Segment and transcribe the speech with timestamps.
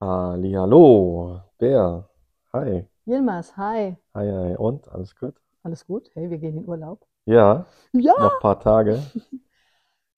[0.00, 2.08] Hallihallo, Bär.
[2.54, 2.88] Hi.
[3.06, 3.96] Yilmaz, hi.
[4.16, 4.56] Hi, hi.
[4.56, 4.88] Und?
[4.88, 5.36] Alles gut?
[5.62, 6.10] Alles gut?
[6.14, 7.06] Hey, wir gehen in Urlaub.
[7.24, 9.12] Ja, Ja, noch ein paar Tage.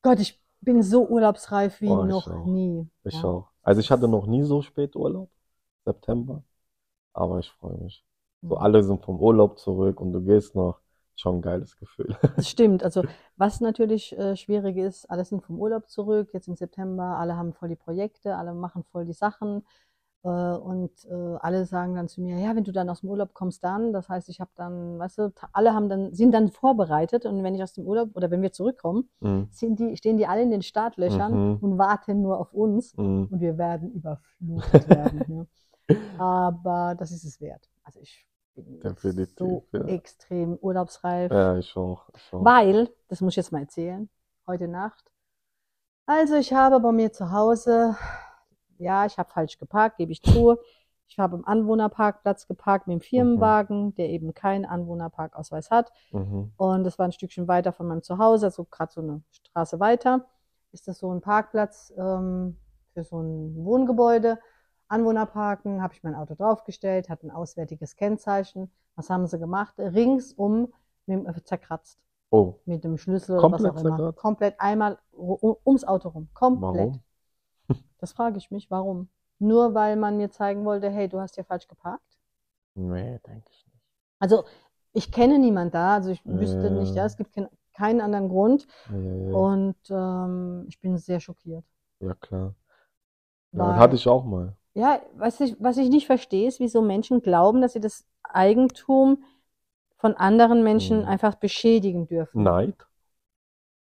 [0.02, 2.44] Gott, ich bin so urlaubsreif wie Oh, noch auch.
[2.44, 2.88] nie.
[3.04, 3.24] Ich Ja.
[3.24, 3.48] auch.
[3.62, 5.30] Also ich hatte noch nie so spät Urlaub,
[5.84, 6.42] September,
[7.14, 8.04] aber ich freue mich.
[8.48, 8.58] So Mhm.
[8.58, 10.80] alle sind vom Urlaub zurück und du gehst noch.
[11.20, 12.16] Schon ein geiles Gefühl.
[12.36, 12.84] Das stimmt.
[12.84, 13.02] Also,
[13.36, 17.52] was natürlich äh, schwierig ist, alle sind vom Urlaub zurück, jetzt im September, alle haben
[17.52, 19.66] voll die Projekte, alle machen voll die Sachen.
[20.22, 23.34] Äh, und äh, alle sagen dann zu mir, ja, wenn du dann aus dem Urlaub
[23.34, 23.92] kommst, dann.
[23.92, 27.54] Das heißt, ich habe dann, weißt du, alle haben dann, sind dann vorbereitet und wenn
[27.56, 29.48] ich aus dem Urlaub oder wenn wir zurückkommen, Mhm.
[29.60, 31.56] die, stehen die alle in den Startlöchern Mhm.
[31.60, 32.96] und warten nur auf uns.
[32.96, 33.28] Mhm.
[33.30, 34.38] und wir werden überflutet
[34.88, 35.48] werden.
[35.88, 35.96] Ja.
[36.18, 37.68] Aber das ist es wert.
[37.82, 38.24] Also ich
[38.58, 39.84] Definitiv, so ja.
[39.86, 42.08] extrem urlaubsreif, Ja, ich auch.
[42.16, 42.44] Ich auch.
[42.44, 44.08] weil, das muss ich jetzt mal erzählen,
[44.46, 45.10] heute Nacht.
[46.06, 47.96] Also ich habe bei mir zu Hause,
[48.78, 50.56] ja, ich habe falsch geparkt, gebe ich zu.
[51.06, 55.90] Ich habe im Anwohnerparkplatz geparkt mit dem Firmenwagen, der eben keinen Anwohnerparkausweis hat.
[56.12, 56.52] Mhm.
[56.56, 60.26] Und das war ein Stückchen weiter von meinem Zuhause, also gerade so eine Straße weiter.
[60.72, 62.58] Ist das so ein Parkplatz ähm,
[62.92, 64.38] für so ein Wohngebäude.
[64.88, 68.70] Anwohner parken, habe ich mein Auto draufgestellt, hat ein auswärtiges Kennzeichen.
[68.96, 69.74] Was haben sie gemacht?
[69.78, 70.72] Ringsum
[71.06, 71.98] mit, dem- zerkratzt.
[72.30, 73.96] Oh, Mit dem Schlüssel oder Komplett was auch immer.
[73.96, 74.18] zerkratzt?
[74.18, 76.28] Komplett einmal ums Auto rum.
[76.34, 76.74] Komplett.
[76.74, 77.02] warum?
[78.00, 79.08] Das frage ich mich, warum?
[79.40, 82.18] Nur weil man mir zeigen wollte, hey, du hast ja falsch geparkt?
[82.74, 83.82] Nee, denke ich nicht.
[84.20, 84.44] Also
[84.92, 86.70] ich kenne niemand da, also ich wüsste Ja.
[86.70, 88.66] nicht, ja, es gibt kein, keinen anderen Grund.
[88.88, 89.34] Ja.
[89.34, 91.64] Und ähm, ich bin sehr schockiert.
[92.00, 92.54] Ja, klar.
[93.52, 94.56] Ja, das hatte ich auch mal.
[94.78, 99.24] Ja, was ich, was ich nicht verstehe, ist, wieso Menschen glauben, dass sie das Eigentum
[99.98, 101.08] von anderen Menschen Mhm.
[101.08, 102.44] einfach beschädigen dürfen.
[102.44, 102.86] Neid?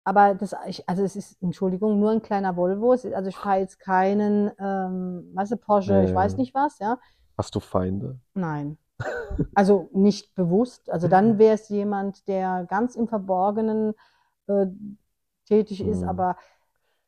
[0.03, 2.93] Aber das, ich, also es ist, Entschuldigung, nur ein kleiner Volvo.
[2.93, 6.77] Ist, also ich fahre jetzt keinen, ähm, weißt du, Porsche, ich Ja, weiß nicht was,
[6.79, 6.99] ja.
[7.37, 8.19] Hast du Feinde?
[8.33, 8.77] Nein.
[9.55, 10.89] Also nicht bewusst.
[10.89, 13.93] Also dann wäre es jemand, der ganz im Verborgenen
[14.47, 14.67] äh,
[15.45, 16.09] tätig ist, Mhm.
[16.09, 16.37] aber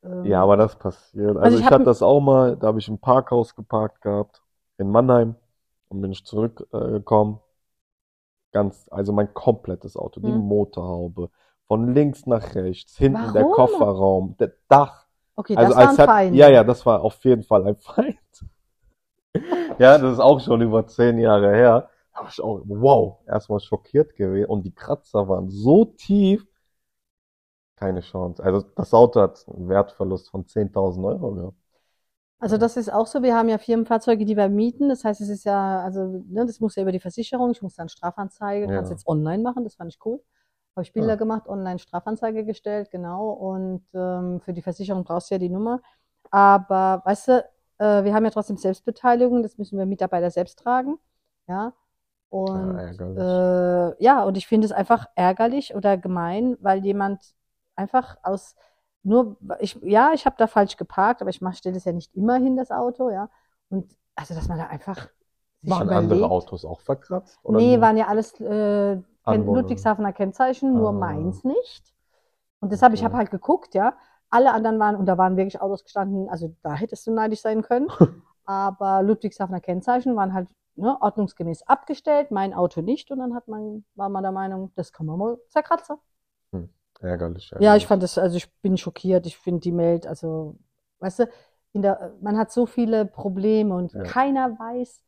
[0.02, 1.36] ähm, Ja, aber das passiert.
[1.36, 4.42] Also Also ich ich hatte das auch mal, da habe ich im Parkhaus geparkt gehabt,
[4.78, 5.36] in Mannheim,
[5.88, 7.36] und bin ich zurückgekommen.
[7.36, 7.38] Äh.
[8.52, 10.38] Ganz, also mein komplettes Auto, die Hm.
[10.38, 11.30] Motorhaube,
[11.66, 13.50] von links nach rechts, hinten der Warum?
[13.52, 15.06] Kofferraum, der Dach.
[15.36, 16.36] okay, Also das war ein als hat, Feind.
[16.36, 18.18] ja, ja, das war auf jeden Fall ein Feind.
[19.78, 21.88] Ja, das ist auch schon über zehn Jahre her.
[22.14, 24.46] Da war ich auch, wow, erstmal schockiert gewesen.
[24.50, 26.46] Und die Kratzer waren so tief,
[27.78, 28.42] keine Chance.
[28.42, 31.56] Also das Auto hat einen Wertverlust von 10.000 Euro gehabt.
[32.40, 34.88] Also das ist auch so, wir haben ja Firmenfahrzeuge, die wir mieten.
[34.88, 37.50] Das heißt, es ist ja, also, ne, das muss ja über die Versicherung.
[37.50, 38.96] Ich muss dann Strafanzeige, kannst Ja.
[38.96, 40.20] jetzt online machen, das fand ich cool.
[40.76, 41.16] Habe ich Bilder Ah.
[41.16, 43.30] gemacht, online Strafanzeige gestellt, genau.
[43.30, 45.80] Und ähm, für die Versicherung brauchst du ja die Nummer.
[46.30, 47.44] Aber weißt du,
[47.78, 50.98] äh, wir haben ja trotzdem Selbstbeteiligung, das müssen wir Mitarbeiter selbst tragen.
[51.48, 51.72] Ja.
[52.30, 57.20] Und Ja, äh, ja, und ich finde es einfach ärgerlich oder gemein, weil jemand
[57.78, 58.54] einfach aus
[59.04, 62.36] nur ich ja, ich habe da falsch geparkt, aber ich stelle es ja nicht immer
[62.36, 63.30] hin, das Auto, ja.
[63.70, 65.08] Und also, dass man da einfach
[65.62, 66.30] sich Waren andere überlegt.
[66.30, 67.38] Autos auch verkratzt?
[67.42, 69.62] Oder Nee, nur waren ja alles äh, Anwohner?
[69.62, 70.92] Ludwigshafener Kennzeichen, nur Ah.
[70.92, 71.94] meins nicht.
[72.60, 73.06] Und deshalb, ich Okay.
[73.06, 73.96] habe halt geguckt, ja.
[74.30, 77.62] Alle anderen waren, und da waren wirklich Autos gestanden, also da hättest du neidisch sein
[77.62, 77.88] können.
[78.44, 83.10] Aber Ludwigshafener Kennzeichen waren halt ne, ordnungsgemäß abgestellt, mein Auto nicht.
[83.10, 85.96] Und dann hat man, war man der Meinung, das kann man mal zerkratzen.
[87.00, 87.88] Ärgerlich, Ja, ich ärgerlich.
[87.88, 89.26] fand das, also ich bin schockiert.
[89.26, 90.56] Ich finde die Welt, also,
[91.00, 91.28] weißt du,
[91.72, 94.02] in der, man hat so viele Probleme und Ja.
[94.04, 95.02] keiner weiß,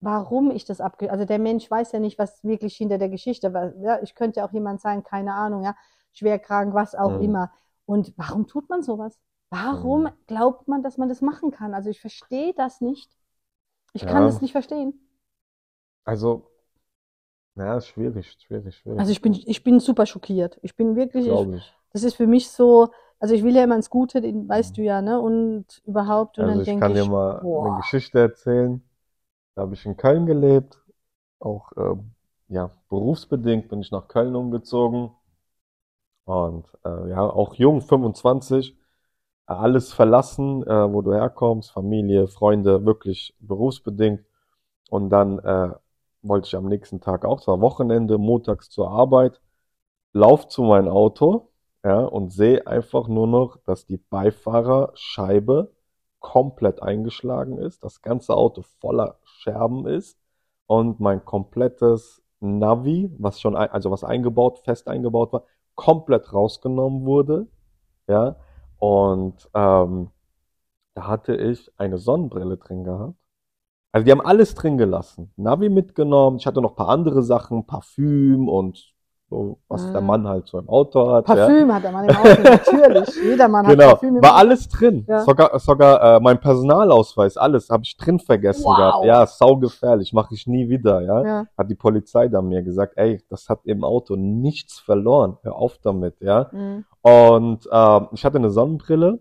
[0.00, 3.52] warum ich das abge, also der Mensch weiß ja nicht, was wirklich hinter der Geschichte
[3.54, 3.74] war.
[3.78, 5.76] Ja, ich könnte ja auch jemand sein, keine Ahnung, ja,
[6.12, 7.22] schwerkrank, was auch Mhm.
[7.24, 7.52] immer.
[7.86, 9.18] Und warum tut man sowas?
[9.50, 10.12] Warum Mhm.
[10.28, 11.74] glaubt man, dass man das machen kann?
[11.74, 13.10] Also ich verstehe das nicht.
[13.94, 14.28] Ich kann Ja.
[14.28, 14.94] es nicht verstehen.
[16.04, 16.49] Also,
[17.56, 19.00] ja, ist schwierig, schwierig, schwierig.
[19.00, 20.58] Also ich bin, ich bin super schockiert.
[20.62, 21.72] Ich bin wirklich, ich, Glaube ich.
[21.92, 22.88] Das ist für mich so,
[23.18, 25.20] also ich will ja immer ins Gute, den weißt du ja, ne?
[25.20, 28.82] Und überhaupt, und Also dann ich denke kann dir ich, mal eine boah, Geschichte erzählen.
[29.54, 30.78] Da habe ich in Köln gelebt.
[31.40, 32.12] Auch ähm,
[32.48, 35.10] ja, berufsbedingt bin ich nach Köln umgezogen.
[36.24, 38.76] Und äh, ja, auch jung, 25,
[39.48, 44.24] äh, alles verlassen, äh, wo du herkommst, Familie, Freunde, wirklich berufsbedingt.
[44.90, 45.70] Und dann äh,
[46.22, 49.40] wollte ich am nächsten Tag auch, zwar Wochenende, montags zur Arbeit,
[50.12, 51.50] lauf zu meinem Auto,
[51.84, 55.72] ja, und sehe einfach nur noch, dass die Beifahrerscheibe
[56.20, 60.18] komplett eingeschlagen ist, das ganze Auto voller Scherben ist
[60.66, 65.44] und mein komplettes Navi, was schon, also was eingebaut, fest eingebaut war,
[65.74, 67.46] komplett rausgenommen wurde,
[68.08, 68.36] ja,
[68.78, 70.10] und ähm,
[70.94, 73.19] da hatte ich eine Sonnenbrille drin gehabt.
[73.92, 75.32] Also die haben alles drin gelassen.
[75.36, 76.36] Navi mitgenommen.
[76.38, 78.92] Ich hatte noch ein paar andere Sachen, Parfüm und
[79.28, 80.06] so, was der Mhm.
[80.08, 81.28] Mann halt so im Auto hat.
[81.28, 81.34] ja.
[81.36, 83.10] Parfüm hat der Mann im Auto, natürlich.
[83.24, 84.38] Jeder Mann hat Genau, Parfüm im war Auto.
[84.38, 85.04] alles drin.
[85.08, 85.20] Ja.
[85.20, 88.76] Sogar, sogar äh, mein Personalausweis, alles habe ich drin vergessen Wow.
[88.76, 89.04] gehabt.
[89.04, 91.24] Ja, saugefährlich, mache ich nie wieder, ja.
[91.24, 91.44] Ja.
[91.56, 95.78] Hat die Polizei dann mir gesagt, ey, das hat im Auto nichts verloren, hör auf
[95.78, 96.48] damit, ja.
[96.52, 96.84] Mhm.
[97.02, 99.20] Und ähm, ich hatte eine Sonnenbrille,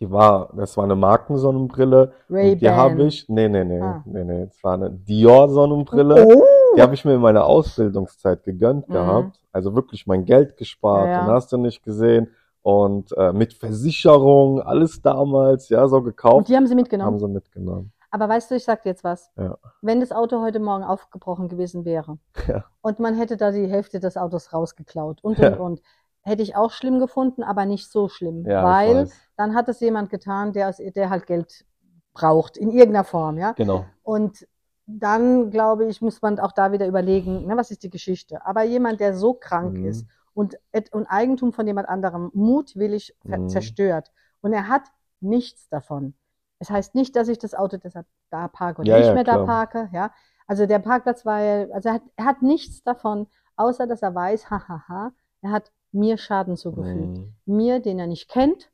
[0.00, 2.12] die war, das war eine Markensonnenbrille.
[2.28, 4.02] Und die habe ich, nee, nee, nee, Ah.
[4.06, 6.26] nee, nee, es war eine Dior-Sonnenbrille.
[6.26, 6.42] Oh.
[6.76, 8.92] Die habe ich mir in meiner Ausbildungszeit gegönnt Mhm.
[8.92, 9.40] gehabt.
[9.52, 11.06] Also wirklich mein Geld gespart.
[11.06, 11.24] Ja, ja.
[11.26, 12.28] Und hast du nicht gesehen.
[12.62, 17.12] Und äh, mit Versicherung, alles damals, ja, so Und gekauft, die haben sie mitgenommen.
[17.12, 17.92] haben sie mitgenommen.
[18.10, 19.30] Aber weißt du, ich sag dir jetzt was.
[19.36, 19.56] Ja.
[19.82, 22.18] Wenn das Auto heute Morgen aufgebrochen gewesen wäre
[22.48, 22.64] Ja.
[22.82, 25.50] und man hätte da die Hälfte des Autos rausgeklaut und, Ja.
[25.54, 25.82] und, und,
[26.28, 28.44] hätte ich auch schlimm gefunden, aber nicht so schlimm.
[28.46, 31.64] Ja, weil dann hat es jemand getan, der, der halt Geld
[32.12, 33.52] braucht, in irgendeiner Form, ja.
[33.52, 33.84] Genau.
[34.02, 34.46] Und
[34.86, 38.44] dann, glaube ich, muss man auch da wieder überlegen, ne, was ist die Geschichte.
[38.46, 39.84] Aber jemand, der so krank Mhm.
[39.84, 40.56] ist und,
[40.92, 43.48] und Eigentum von jemand anderem mutwillig Mhm.
[43.48, 44.10] zerstört
[44.40, 44.82] und er hat
[45.20, 46.14] nichts davon.
[46.58, 49.24] Es heißt nicht, dass ich das Auto deshalb da parke und Ja, nicht ja, mehr
[49.24, 49.46] da klar.
[49.46, 50.10] parke, ja.
[50.46, 53.26] Also der Parkplatz war, ja- also er hat, er hat nichts davon,
[53.56, 57.34] außer dass er weiß, hahaha, er hat mir Schaden zugefügt Mhm.
[57.46, 58.70] mir, den er nicht kennt,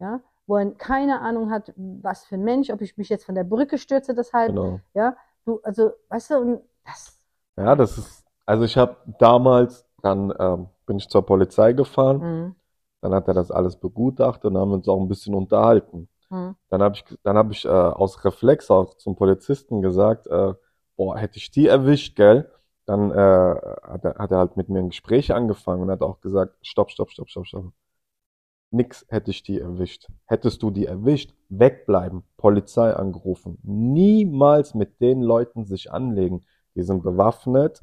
[0.00, 3.34] ja, wo er keine Ahnung hat, was für ein Mensch, ob ich mich jetzt von
[3.36, 4.82] der Brücke stürze deshalb, Genau.
[4.94, 5.16] ja,
[5.46, 7.18] du, also, weißt du, und das,
[7.56, 12.54] Ja, das ist, also ich habe damals, dann ähm, bin ich zur Polizei gefahren, mh,
[13.02, 16.08] dann hat er das alles begutachtet und haben uns auch ein bisschen unterhalten.
[16.30, 20.54] mh, Dann habe ich, dann habe ich äh, aus Reflex auch zum Polizisten gesagt, äh,
[20.96, 22.50] boah, hätte ich die erwischt, gell?
[22.90, 26.20] Dann äh, hat, er, hat er halt mit mir ein Gespräch angefangen und hat auch
[26.20, 27.72] gesagt, stopp, stopp, stopp, stopp, stopp.
[28.72, 30.08] Nix hätte ich die erwischt.
[30.24, 33.58] Hättest du die erwischt, wegbleiben, Polizei angerufen.
[33.62, 36.40] Niemals mit den Leuten sich anlegen.
[36.74, 37.80] Die sind bewaffnet,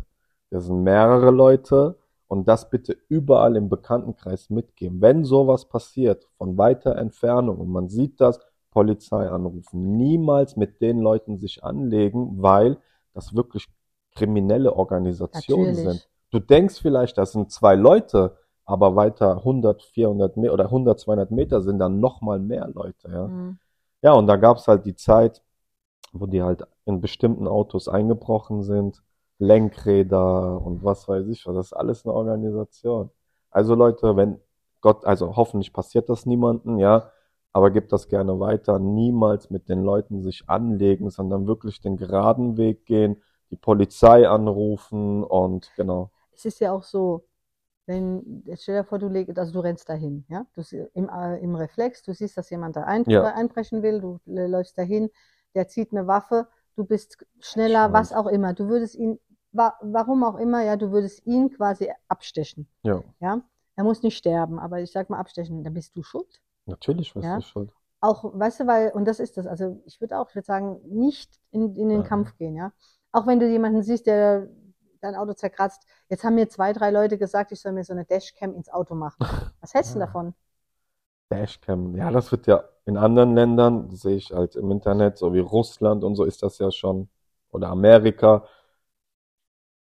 [0.50, 5.00] das sind mehrere Leute und das bitte überall im Bekanntenkreis mitgeben.
[5.00, 9.95] Wenn sowas passiert, von weiter Entfernung und man sieht das, Polizei anrufen.
[9.95, 12.77] Niemals mit den Leuten sich anlegen, weil
[13.13, 13.69] das wirklich
[14.17, 15.85] kriminelle Organisationen sind.
[15.85, 16.07] natürlich.
[16.31, 21.31] Du denkst vielleicht, das sind zwei Leute, aber weiter 100, 400 Meter oder 100, 200
[21.31, 23.27] Meter sind dann nochmal mehr Leute, ja.
[23.27, 23.55] Mh.
[24.03, 25.41] Ja, und da gab's halt die Zeit,
[26.11, 29.01] wo die halt in bestimmten Autos eingebrochen sind,
[29.39, 31.55] Lenkräder und was weiß ich was.
[31.55, 33.09] Das ist alles eine Organisation.
[33.49, 34.39] Also Leute, wenn
[34.81, 37.11] Gott, also hoffentlich passiert das niemanden, ja,
[37.53, 38.77] aber gebt das gerne weiter.
[38.79, 43.21] Niemals mit den Leuten sich anlegen, sondern wirklich den geraden Weg gehen,
[43.51, 46.09] die Polizei anrufen und genau.
[46.33, 47.25] Es ist ja auch so,
[47.85, 50.61] wenn, jetzt stell dir vor, du legst, also du rennst dahin, ja, du,
[50.94, 53.23] im, äh, im Reflex, du siehst, dass jemand da ein, Ja.
[53.25, 55.09] einbrechen will, du läufst dahin,
[55.55, 59.19] der zieht eine Waffe, du bist schneller, Ich was auch immer, du würdest ihn,
[59.51, 63.41] wa warum auch immer, ja, du würdest ihn quasi abstechen, Ja, ja.
[63.75, 66.41] Er muss nicht sterben, aber ich sag mal abstechen, dann bist du schuld.
[66.65, 67.38] natürlich bist Ja.
[67.38, 67.73] du schuld.
[68.01, 70.79] auch, weißt du, weil, und das ist das, also ich würde auch, ich würde sagen,
[70.88, 72.07] nicht in, in den Ja.
[72.07, 72.71] Kampf gehen, ja.
[73.12, 74.48] Auch wenn du jemanden siehst, der
[75.01, 75.83] dein Auto zerkratzt.
[76.09, 78.95] Jetzt haben mir zwei, drei Leute gesagt, ich soll mir so eine Dashcam ins Auto
[78.95, 79.18] machen.
[79.62, 80.06] Was hältst du Ja.
[80.06, 80.33] davon?
[81.30, 85.39] Dashcam, ja, das wird ja in anderen Ländern, sehe ich halt im Internet, so wie
[85.39, 87.10] Russland und so ist das ja schon,
[87.51, 88.46] oder Amerika,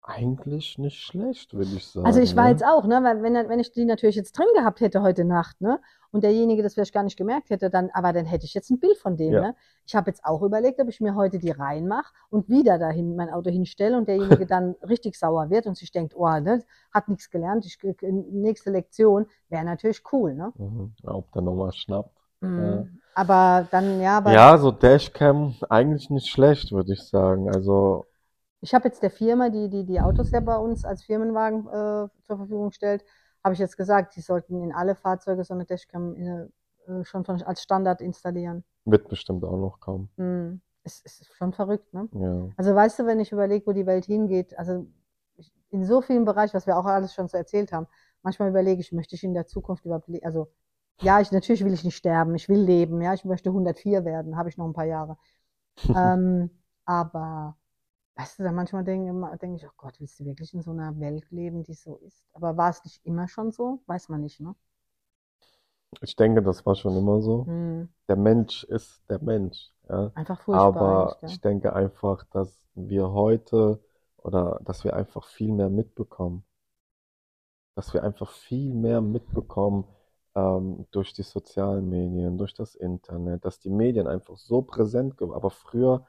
[0.04, 2.06] eigentlich nicht schlecht, würde ich sagen.
[2.06, 2.50] Also ich war ne?
[2.50, 5.60] jetzt auch, ne, weil wenn, wenn ich die natürlich jetzt drin gehabt hätte heute Nacht,
[5.60, 5.80] ne,
[6.10, 8.80] und derjenige das vielleicht gar nicht gemerkt hätte, dann, aber dann hätte ich jetzt ein
[8.80, 9.40] Bild von dem, Ja.
[9.40, 9.56] ne.
[9.86, 13.30] Ich habe jetzt auch überlegt, ob ich mir heute die reinmache und wieder dahin mein
[13.30, 17.30] Auto hinstelle und derjenige dann richtig sauer wird und sich denkt, oh, ne, hat nichts
[17.30, 20.52] gelernt, ich, nächste Lektion, wäre natürlich cool, ne.
[20.56, 20.94] Mhm.
[21.02, 22.16] Ja, Ob der nochmal schnappt.
[22.40, 22.98] Mhm.
[23.14, 27.48] Aber dann, ja, aber Ja, so Dashcam, eigentlich nicht schlecht, würde ich sagen.
[27.54, 28.06] Also,
[28.62, 32.08] Ich habe jetzt der Firma, die, die die Autos ja bei uns als Firmenwagen äh,
[32.22, 33.04] zur Verfügung stellt,
[33.42, 36.52] habe ich jetzt gesagt, die sollten in alle Fahrzeuge so eine Dashcam in,
[36.86, 38.64] äh, schon von, als Standard installieren.
[38.84, 40.08] wird bestimmt auch noch kommen.
[40.16, 40.60] Hm.
[40.84, 42.08] Es, es ist schon verrückt, ne?
[42.12, 42.48] Ja.
[42.56, 44.86] Also weißt du, wenn ich überlege, wo die Welt hingeht, also
[45.70, 47.86] in so vielen Bereichen, was wir auch alles schon so erzählt haben,
[48.22, 50.48] manchmal überlege ich, möchte ich in der Zukunft überhaupt, also
[51.00, 54.36] ja, ich natürlich will ich nicht sterben, ich will leben, ja, ich möchte 104 werden,
[54.36, 55.16] habe ich noch ein paar Jahre.
[55.96, 56.50] ähm,
[56.84, 57.56] aber
[58.16, 60.98] weißt du, da manchmal denke denke ich, oh Gott, willst du wirklich in so einer
[61.00, 62.24] Welt leben, die so ist?
[62.32, 63.82] Aber war es nicht immer schon so?
[63.86, 64.54] Weiß man nicht, ne?
[66.00, 67.46] Ich denke, das war schon immer so.
[67.46, 67.88] Hm.
[68.08, 70.10] Der Mensch ist der Mensch, ja.
[70.14, 71.30] Einfach furchtbar Aber gell?
[71.30, 73.80] ich denke einfach, dass wir heute
[74.16, 76.44] oder dass wir einfach viel mehr mitbekommen.
[77.74, 79.84] Dass wir einfach viel mehr mitbekommen,
[80.34, 85.36] ähm, durch die sozialen Medien, durch das Internet, dass die Medien einfach so präsent geworden.
[85.36, 86.06] Aber früher,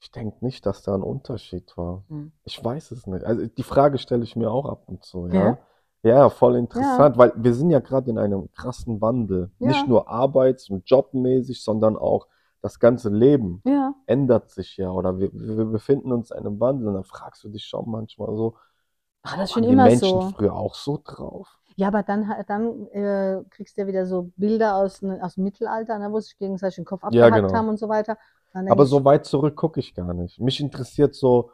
[0.00, 2.04] ich denke nicht, dass da ein Unterschied war.
[2.08, 2.32] Hm.
[2.44, 3.24] Ich weiß es nicht.
[3.24, 5.34] Also die Frage stelle ich mir auch ab und zu, Ja?
[5.34, 5.58] ja.
[6.02, 9.50] Ja, voll interessant, weil wir sind ja gerade in einem krassen Wandel.
[9.58, 9.68] Ja.
[9.68, 12.26] Nicht nur arbeits- und jobmäßig, sondern auch
[12.62, 13.94] das ganze Leben Ja.
[14.06, 17.50] ändert sich ja oder wir, wir befinden uns in einem Wandel und dann fragst du
[17.50, 18.56] dich schon manchmal so,
[19.22, 20.30] War das waren schon die immer Menschen so?
[20.34, 21.58] früher auch so drauf?
[21.76, 25.44] Ja, aber dann, dann äh, kriegst du ja wieder so Bilder aus, ne- aus dem
[25.44, 27.54] Mittelalter, ne, wo sich gegenseitig den Kopf Ja, abgehackt genau.
[27.54, 28.16] haben und so weiter.
[28.54, 30.40] Aber so weit zurück gucke ich gar nicht.
[30.40, 31.50] Mich interessiert so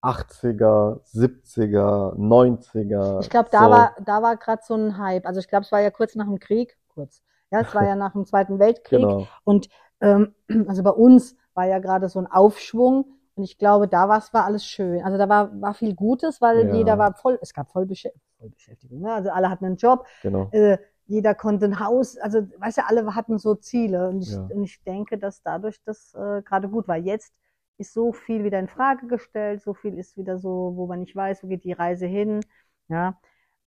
[0.00, 3.20] 80er, 70er, 90er.
[3.20, 3.70] Ich glaube, da so.
[3.70, 5.26] war, da war gerade so ein Hype.
[5.26, 7.22] Also ich glaube, es war ja kurz nach dem Krieg, kurz.
[7.50, 9.00] Ja, es war ja nach dem Zweiten Weltkrieg.
[9.00, 9.26] Genau.
[9.44, 9.68] Und
[10.00, 10.34] ähm,
[10.68, 13.12] also bei uns war ja gerade so ein Aufschwung.
[13.34, 15.02] Und ich glaube, da war es war alles schön.
[15.02, 16.74] Also da war, war viel Gutes, weil Ja.
[16.74, 19.00] jeder war voll, es gab voll Beschäftigung.
[19.00, 19.12] Ne?
[19.12, 20.50] Also alle hatten einen Job, Genau.
[20.50, 24.08] äh, jeder konnte ein Haus, also weißt du, alle hatten so Ziele.
[24.08, 24.48] Und ich, Ja.
[24.48, 26.96] und ich denke, dass dadurch das äh, gerade gut war.
[26.96, 27.32] Jetzt
[27.78, 31.14] ist so viel wieder in Frage gestellt, so viel ist wieder so, wo man nicht
[31.16, 32.40] weiß, wo geht die Reise hin.
[32.88, 33.18] Ja.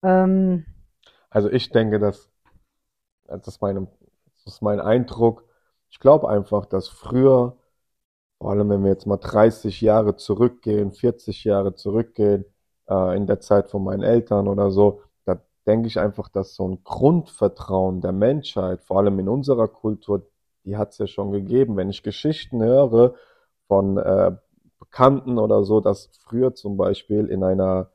[0.03, 0.65] Ähm,
[1.29, 2.29] Also ich denke, dass,
[3.27, 3.87] das ist mein,
[4.45, 5.45] das ist mein Eindruck.
[5.89, 7.57] Ich glaube einfach, dass früher,
[8.39, 12.45] vor allem wenn wir jetzt mal 30 Jahre zurückgehen, 40 Jahre zurückgehen,
[12.89, 15.03] äh, in der Zeit von meinen Eltern oder so,
[15.69, 20.27] denke ich einfach, dass so ein Grundvertrauen der Menschheit, vor allem in unserer Kultur,
[20.65, 21.77] die hat es ja schon gegeben.
[21.77, 23.15] Wenn ich Geschichten höre
[23.67, 24.33] von äh,
[24.79, 27.91] Bekannten oder so, dass früher zum Beispiel in einer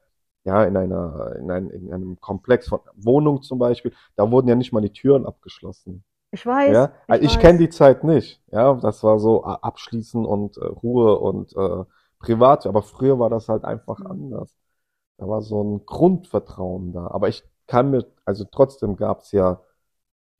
[0.47, 4.55] ja, in einer, in einem, in einem Komplex von Wohnungen zum Beispiel, da wurden ja
[4.55, 6.05] nicht mal die Türen abgeschlossen.
[6.33, 8.43] ich weiß, Ja, also ich kenne die Zeit nicht.
[8.51, 11.85] Ja, das war so äh, abschließen und äh, Ruhe und äh,
[12.19, 14.07] privat, aber früher war das halt einfach Mhm.
[14.07, 14.57] anders.
[15.19, 17.09] Da war so ein Grundvertrauen da.
[17.09, 19.61] Aber ich kann mir, also trotzdem gab's ja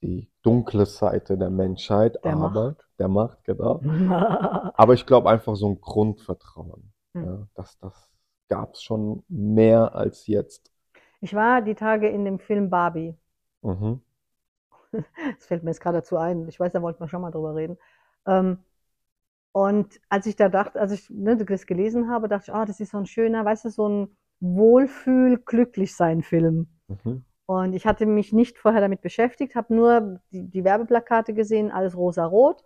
[0.03, 2.87] die dunkle Seite der Menschheit, Der aber Macht.
[2.99, 3.81] der Macht, genau.
[4.77, 6.93] Aber ich glaube einfach so ein Grundvertrauen.
[7.15, 7.25] Hm.
[7.25, 8.11] Ja, das, das
[8.49, 10.71] gab's schon mehr als jetzt.
[11.21, 13.17] Ich war die Tage in dem Film Barbie.
[13.63, 14.01] Mhm.
[15.39, 16.49] Das fällt mir jetzt gerade dazu ein.
[16.49, 17.79] Ich weiß, da wollten wir schon mal drüber reden.
[18.27, 18.59] Ähm,
[19.53, 22.81] und als ich da dachte, als ich ne, das gelesen habe, dachte ich, oh, das
[22.81, 26.69] ist so ein schöner, weißt du, so ein Wohlfühl-Glücklichsein-Film.
[26.89, 27.25] Mhm.
[27.47, 31.97] Und ich hatte mich nicht vorher damit beschäftigt, habe nur die, die Werbeplakate gesehen, alles
[31.97, 32.65] rosa-rot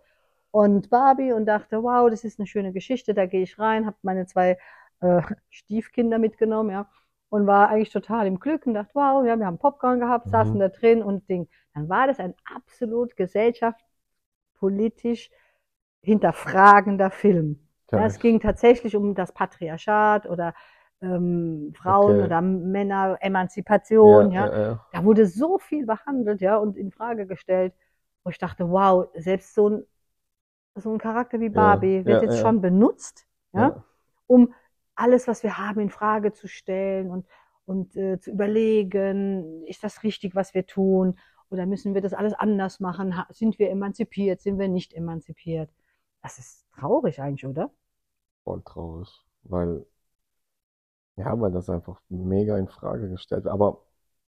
[0.51, 3.97] und Barbie und dachte, wow, das ist eine schöne Geschichte, da gehe ich rein, habe
[4.03, 4.57] meine zwei
[5.01, 6.89] äh, Stiefkinder mitgenommen, ja,
[7.29, 10.31] und war eigentlich total im Glück und dachte, wow, ja, wir haben Popcorn gehabt, Mhm.
[10.31, 11.49] saßen da drin und Ding.
[11.73, 15.29] Dann war das ein absolut gesellschaftspolitisch
[16.01, 17.59] hinterfragender Film.
[17.91, 20.53] Ja, es ging tatsächlich um das Patriarchat oder
[21.01, 22.25] ähm, Frauen Okay.
[22.25, 24.47] oder Männer, Emanzipation, ja.
[24.47, 24.85] ja, ja.
[24.91, 27.73] Da wurde so viel behandelt, ja, und in Frage gestellt,
[28.23, 29.83] wo ich dachte, wow, selbst so ein,
[30.75, 33.73] so ein Charakter wie Barbie wird jetzt schon benutzt, ja,
[34.27, 34.53] um
[34.95, 37.25] alles, was wir haben, in Frage zu stellen und,
[37.65, 41.17] und äh, zu überlegen, ist das richtig, was wir tun?
[41.49, 43.13] Oder müssen wir das alles anders machen?
[43.29, 44.41] Sind wir emanzipiert?
[44.41, 45.69] Sind wir nicht emanzipiert?
[46.21, 47.71] Das ist traurig eigentlich, oder?
[48.43, 49.09] Voll traurig,
[49.43, 49.85] weil,
[51.19, 53.53] ja, weil das einfach mega in Frage gestellt wird.
[53.53, 53.83] Aber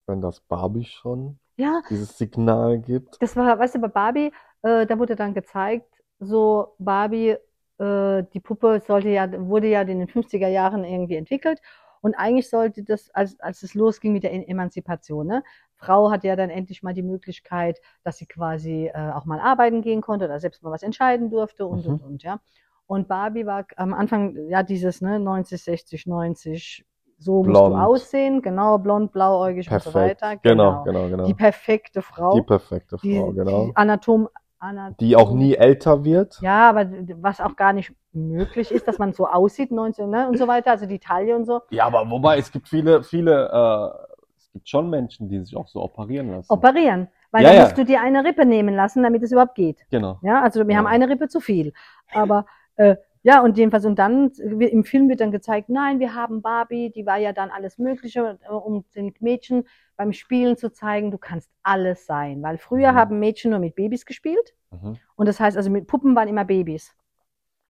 [0.08, 4.32] wenn das Barbie schon Ja, dieses Signal gibt, Das war, weißt du, bei Barbie,
[4.64, 5.88] äh, da wurde dann gezeigt,
[6.20, 7.38] so Barbie,
[7.80, 11.62] äh, die Puppe sollte ja, wurde ja in den 50er Jahren irgendwie entwickelt.
[12.02, 15.44] Und eigentlich sollte das, als, als es losging mit der Emanzipation, ne?
[15.76, 19.82] Frau hat ja dann endlich mal die Möglichkeit, dass sie quasi äh, auch mal arbeiten
[19.84, 21.88] gehen konnte oder selbst mal was entscheiden durfte und, Mhm.
[21.88, 22.40] und, und, ja.
[22.88, 26.86] Und Barbie war am Anfang, ja, dieses, ne, 90, 60, 90,
[27.18, 27.76] so musst du Blond.
[27.76, 30.22] aussehen, genau, blond, blauäugig und so perfekt.
[30.24, 30.40] weiter.
[30.44, 31.26] Genau, genau, genau.
[31.26, 33.66] Die perfekte Frau Die perfekte die, Frau, genau.
[33.66, 34.28] die Anatom,
[34.60, 36.40] Anatom, Die auch nie älter wird.
[36.42, 36.88] Ja, aber
[37.22, 40.72] was auch gar nicht möglich ist, dass man so aussieht, 19, ne, und so weiter,
[40.72, 41.62] also die Taille und so.
[41.70, 44.08] Ja, aber wobei, es gibt viele, viele, äh,
[44.38, 46.52] es gibt schon Menschen, die sich auch so operieren lassen.
[46.52, 47.08] Operieren.
[47.32, 47.64] Weil Ja, dann ja.
[47.64, 49.78] musst du dir eine Rippe nehmen lassen, damit es überhaupt geht.
[49.90, 50.20] Genau.
[50.24, 50.80] Ja, also wir Ja.
[50.80, 51.72] haben eine Rippe zu viel.
[52.14, 56.42] Aber äh, ja, und jedenfalls, und dann im Film wird dann gezeigt, nein, wir haben
[56.42, 61.12] Barbie, die war ja dann alles Mögliche, äh, um den Mädchen beim Spielen zu zeigen,
[61.12, 62.42] du kannst alles sein.
[62.42, 62.96] Weil früher Mhm.
[62.96, 64.56] haben Mädchen nur mit Babys gespielt.
[64.72, 64.98] Mhm.
[65.16, 66.96] Und das heißt, also mit Puppen waren immer Babys.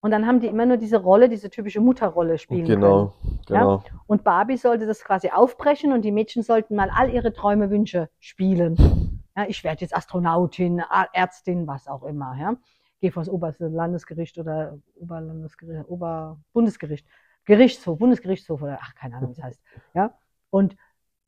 [0.03, 2.81] Und dann haben die immer nur diese Rolle, diese typische Mutterrolle spielen können.
[2.81, 3.13] Genau,
[3.47, 3.83] genau.
[4.07, 8.09] Und Barbie sollte das quasi aufbrechen und die Mädchen sollten mal all ihre Träume, Wünsche
[8.21, 8.77] spielen.
[9.37, 12.37] Ja, ich werde jetzt Astronautin, Ärztin, was auch immer.
[12.39, 12.57] Ja.
[13.01, 17.07] Gehe vor das oberste Landesgericht oder Oberlandesgericht, Oberbundesgericht,
[17.45, 19.63] Gerichtshof, Bundesgerichtshof oder ach, keine Ahnung, wie es heißt.
[19.95, 20.15] Ja.
[20.51, 20.77] Und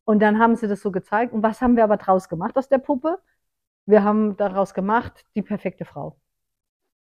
[0.04, 1.32] Und dann haben sie das so gezeigt.
[1.32, 3.18] Und was haben wir aber draus gemacht aus der Puppe?
[3.86, 6.16] Wir haben daraus gemacht die perfekte Frau.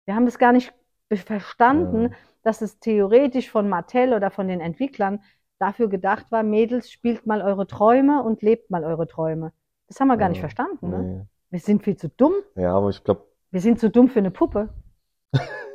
[0.05, 0.75] Wir haben das gar nicht
[1.11, 2.17] verstanden, Ja.
[2.43, 5.21] dass es theoretisch von Mattel oder von den Entwicklern
[5.59, 9.53] dafür gedacht war, Mädels, spielt mal eure Träume und lebt mal eure Träume.
[9.89, 10.91] Das haben wir gar nicht Ja, verstanden.
[10.91, 10.99] Ne?
[11.03, 11.27] Nee.
[11.51, 12.35] Wir sind viel zu dumm.
[12.57, 14.71] Ja, aber ich glaube, Wir sind zu dumm für eine Puppe.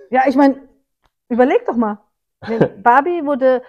[0.10, 0.68] ja, ich meine,
[1.30, 2.00] überleg doch mal.
[2.84, 3.62] Barbie wurde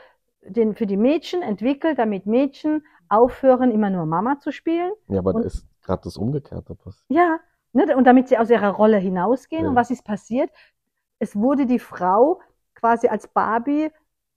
[0.43, 4.93] den, für die Mädchen entwickelt, damit Mädchen aufhören, immer nur Mama zu spielen.
[5.09, 7.05] ja, aber da Und- ist gerade das Umgekehrte passiert.
[7.09, 7.39] Ja,
[7.73, 9.63] ne, und damit sie aus ihrer Rolle hinausgehen.
[9.65, 9.69] Ja.
[9.71, 10.51] Und was ist passiert?
[11.19, 12.41] Es wurde die Frau
[12.75, 13.91] quasi als Barbie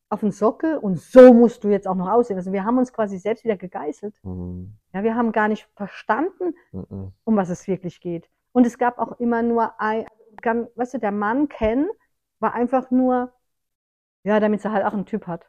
[0.09, 2.35] auf den Sockel und so musst du jetzt auch noch aussehen.
[2.37, 4.19] Also wir haben uns quasi selbst wieder gegeißelt.
[4.23, 4.73] Mhm.
[4.93, 7.11] Ja, wir haben gar nicht verstanden, Mhm.
[7.23, 8.29] um was es wirklich geht.
[8.53, 10.05] Und es gab auch immer nur ein,
[10.41, 11.87] ganz- weißt du, der Mann Ken
[12.39, 13.31] war einfach nur,
[14.23, 15.45] ja, damit er halt auch einen Typ hat.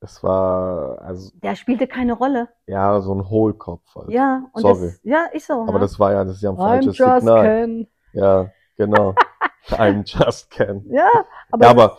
[0.00, 2.48] Es war, also, Der spielte keine Rolle.
[2.66, 4.10] ja, so ein Hohlkopf halt.
[4.10, 4.86] Ja, und Sorry.
[4.86, 5.62] das, ja, ist so.
[5.62, 5.78] Aber ja.
[5.80, 7.42] das war ja, das ist ja ein I'm falsches just Signal.
[7.42, 7.88] Ken.
[8.12, 9.14] Ja, genau.
[9.70, 10.84] I'm just Ken.
[10.88, 11.08] Ja,
[11.50, 11.98] aber, Ja, aber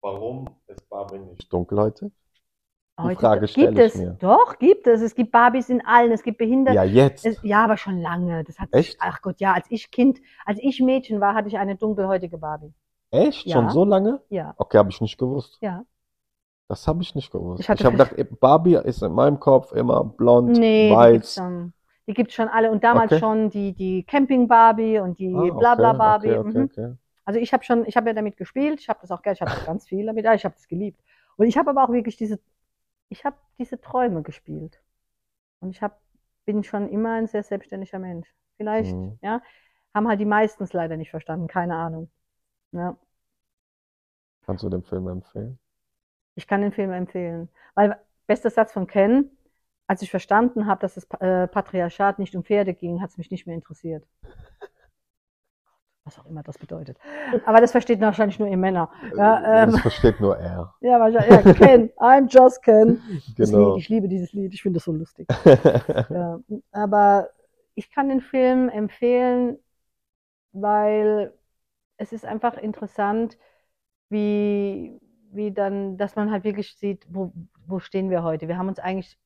[0.00, 2.12] warum ist Barbie nicht dunkelhäutig?
[2.12, 2.23] Die
[2.98, 3.94] heute Frage gibt es.
[3.96, 4.16] mir.
[4.20, 5.00] Doch, gibt es.
[5.00, 6.12] Es gibt Barbies in allen.
[6.12, 6.76] Es gibt Behinderte.
[6.76, 7.26] Ja, jetzt.
[7.26, 8.44] Es, ja, aber schon lange.
[8.44, 8.96] Das hat Echt?
[9.00, 12.72] Ach Gott, ja, als ich Kind, als ich Mädchen war, hatte ich eine dunkelhäutige Barbie.
[13.10, 13.50] Echt?
[13.50, 13.70] Schon Ja.
[13.70, 14.20] so lange?
[14.28, 15.58] Ja, Okay, habe ich nicht gewusst.
[15.60, 15.84] ja.
[16.66, 17.60] Das habe ich nicht gewusst.
[17.60, 21.34] Ich Ich habe gedacht, Barbie ist in meinem Kopf immer blond, Nee, weiß.
[21.34, 21.74] schon.
[22.06, 22.70] Die gibt's schon alle.
[22.70, 23.20] Und damals Okay.
[23.20, 26.64] schon die, die Camping Barbie und die Ah, Blabla okay, okay, okay, mhm.
[26.64, 26.94] okay.
[27.26, 28.80] Also ich habe schon, ich habe ja damit gespielt.
[28.80, 29.34] Ich habe das auch gerne.
[29.34, 30.24] Ich habe ganz viel damit.
[30.24, 30.98] Ja, ich habe das geliebt.
[31.36, 32.40] Und ich habe aber auch wirklich diese,
[33.08, 34.82] ich habe diese Träume gespielt.
[35.60, 35.96] Und ich habe,
[36.46, 38.28] bin schon immer ein sehr selbstständiger Mensch.
[38.58, 39.18] Vielleicht, Mhm.
[39.22, 39.42] ja,
[39.94, 41.48] haben halt die meisten es leider nicht verstanden.
[41.48, 42.10] Keine Ahnung.
[42.72, 42.98] Ja.
[44.46, 45.58] Kannst du den Film empfehlen?
[46.34, 47.48] Ich kann den Film empfehlen.
[47.74, 49.30] Weil, bester Satz von Ken,
[49.86, 53.30] als ich verstanden habe, dass das äh, Patriarchat nicht um Pferde ging, hat es mich
[53.30, 54.06] nicht mehr interessiert.
[56.04, 56.98] Was auch immer das bedeutet.
[57.46, 58.90] Aber das versteht wahrscheinlich nur ihr Männer.
[59.16, 60.74] Ja, ähm, das versteht nur er.
[60.80, 61.46] ja, wahrscheinlich.
[61.46, 63.00] Ja, Ken, I'm just Ken.
[63.36, 63.74] Genau.
[63.74, 65.26] Lied, ich liebe dieses Lied, ich finde es so lustig.
[66.10, 66.38] Ja,
[66.72, 67.30] aber
[67.74, 69.58] ich kann den Film empfehlen,
[70.52, 71.32] weil
[71.96, 73.38] es ist einfach interessant,
[74.10, 75.00] wie,
[75.32, 77.32] wie dann, dass man halt wirklich sieht, wo,
[77.66, 78.46] wo stehen wir heute.
[78.46, 79.18] Wir haben uns eigentlich,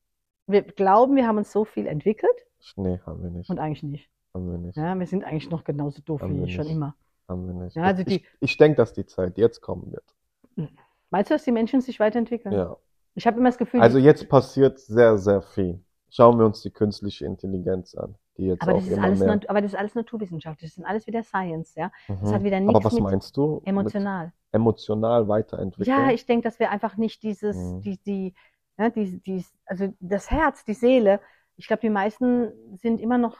[0.47, 3.49] wir glauben, wir haben uns so viel entwickelt nee, haben wir nicht.
[3.49, 4.09] und eigentlich nicht.
[4.33, 4.77] Haben wir nicht.
[4.77, 6.95] Ja, wir sind eigentlich noch genauso doof Haben wie schon immer.
[7.27, 7.75] Haben wir nicht.
[7.75, 10.69] Ja, also die- ich ich denke, dass die Zeit jetzt kommen wird.
[11.09, 12.53] Meinst du, dass die Menschen sich weiterentwickeln?
[12.53, 12.77] Ja.
[13.15, 15.83] Ich habe immer das Gefühl, Also jetzt passiert sehr, sehr viel.
[16.11, 19.19] Schauen wir uns die künstliche Intelligenz an, die jetzt aber auch das ist immer alles,
[19.19, 19.39] mehr.
[19.47, 20.61] Aber das ist alles Naturwissenschaft.
[20.61, 21.91] Das sind alles wieder Science, ja.
[22.07, 22.45] Das hat Mhm.
[22.45, 24.31] wieder Aber nichts was mit meinst du emotional.
[24.51, 25.95] emotional weiterentwickeln?
[25.97, 27.81] Ja, ich denke, dass wir einfach nicht dieses, Mhm.
[27.81, 28.33] die, die,
[28.77, 31.19] ja, die, die, also das Herz, die Seele.
[31.57, 33.37] Ich glaube, die meisten sind immer noch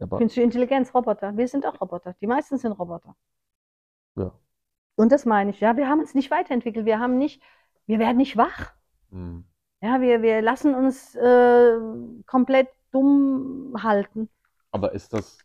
[0.00, 1.36] Aber, künstliche Intelligenz, Roboter.
[1.36, 2.14] Wir sind auch Roboter.
[2.20, 3.16] Die meisten sind Roboter.
[4.16, 4.32] ja.
[4.96, 6.84] Und das meine ich, ja, wir haben uns nicht weiterentwickelt.
[6.84, 7.40] Wir haben nicht,
[7.86, 8.72] wir werden nicht wach.
[9.10, 9.44] Mhm.
[9.80, 11.78] Ja, wir, wir lassen uns äh,
[12.26, 14.28] komplett dumm halten.
[14.72, 15.38] Aber ist das,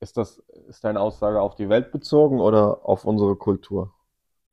[0.00, 0.38] ist das,
[0.68, 3.92] ist deine Aussage auf die Welt bezogen oder auf unsere Kultur?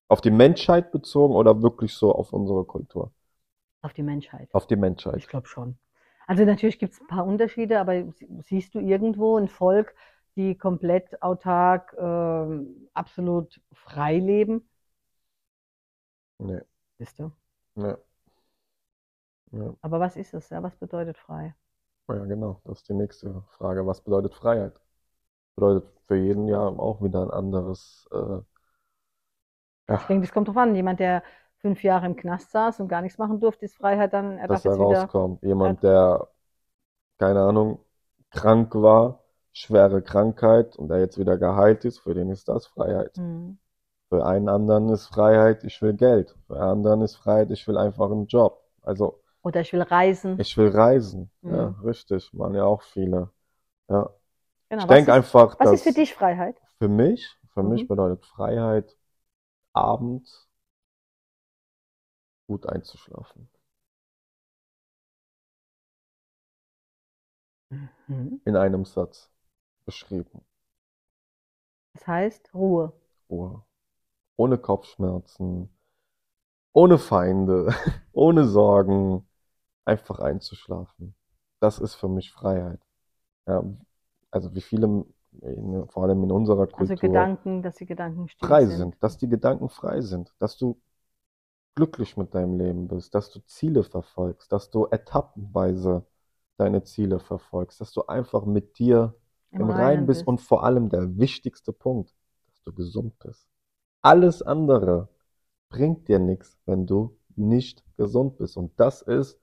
[0.09, 3.11] Auf die Menschheit bezogen oder wirklich so auf unsere Kultur?
[3.81, 4.49] Auf die Menschheit.
[4.53, 5.15] Auf die Menschheit.
[5.15, 5.77] Ich glaube schon.
[6.27, 9.93] Also natürlich gibt es ein paar Unterschiede, aber sie- siehst du irgendwo ein Volk,
[10.35, 14.67] die komplett autark, ähm, absolut frei leben?
[16.39, 16.61] Nee,
[16.97, 17.31] Siehst du?
[17.75, 17.95] nee.
[19.51, 20.49] Ja, Aber was ist es?
[20.49, 21.53] Ja, was bedeutet frei?
[22.09, 22.61] ja, genau.
[22.65, 23.85] Das ist die nächste Frage.
[23.87, 24.73] Was bedeutet Freiheit?
[25.55, 28.39] Bedeutet für jeden ja auch wieder ein anderes, äh,
[29.97, 30.75] Ich denke, das kommt drauf an.
[30.75, 31.23] Jemand, der
[31.61, 34.65] fünf Jahre im Knast saß und gar nichts machen durfte, ist Freiheit dann, er dass
[34.65, 35.43] er rauskommt.
[35.43, 36.27] Jemand, der,
[37.19, 37.79] keine Ahnung,
[38.31, 43.15] krank war, schwere Krankheit und der jetzt wieder geheilt ist, für den ist das Freiheit.
[43.17, 43.57] Hm.
[44.09, 46.35] Für einen anderen ist Freiheit, ich will Geld.
[46.47, 48.61] Für einen anderen ist Freiheit, ich will einfach einen Job.
[48.81, 50.39] Also Oder ich will reisen.
[50.39, 51.31] ich will reisen.
[51.41, 51.55] Mhm.
[51.55, 52.33] Ja, richtig.
[52.33, 53.29] Machen ja auch viele.
[53.89, 54.09] Ja.
[54.69, 54.83] Genau.
[54.83, 56.57] Ich Was denke ist, einfach, was dass ist für dich Freiheit?
[56.79, 57.87] für mich, für mich Mhm.
[57.87, 58.97] bedeutet Freiheit,
[59.73, 60.49] abends
[62.51, 63.49] gut einzuschlafen.
[68.07, 68.39] Mhm.
[68.45, 69.31] In einem Satz
[69.85, 70.45] beschrieben.
[71.93, 72.91] Das heißt Ruhe.
[73.29, 73.63] Ruhe.
[74.37, 75.69] Ohne Kopfschmerzen,
[76.73, 77.67] ohne Feinde,
[78.13, 79.27] ohne Sorgen,
[79.85, 81.15] einfach einzuschlafen.
[81.59, 82.81] Das ist für mich Freiheit.
[83.47, 83.63] Ja,
[84.31, 85.05] also wie viele,
[85.89, 88.77] vor allem in unserer Also Kultur, Gedanken, dass die Gedanken frei sind.
[88.77, 90.81] sind, dass die Gedanken frei sind, dass du
[91.75, 96.05] glücklich mit deinem Leben bist, dass du Ziele verfolgst, dass du etappenweise
[96.57, 99.15] deine Ziele verfolgst, dass du einfach mit dir
[99.51, 100.27] Im im Reinen bist.
[100.27, 102.13] und vor allem der wichtigste Punkt,
[102.47, 103.47] dass du gesund bist.
[104.01, 105.09] Alles andere
[105.69, 108.57] bringt dir nichts, wenn du nicht gesund bist.
[108.57, 109.39] Und das ist